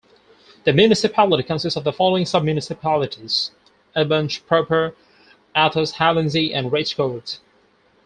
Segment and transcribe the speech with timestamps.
[0.63, 3.51] The municipality consists of the following sub-municipalities:
[3.95, 4.95] Aubange proper,
[5.55, 7.37] Athus, Halanzy, and Rachecourt.